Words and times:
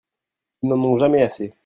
Ils 0.63 0.69
n'en 0.69 0.83
ont 0.83 0.97
jamais 0.97 1.21
assez. 1.21 1.53